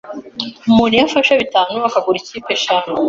Umuntu 0.69 0.93
iyo 0.95 1.03
afashe 1.07 1.33
bitanu 1.41 1.75
akagura 1.87 2.17
ikipe 2.19 2.49
eshanu 2.57 2.91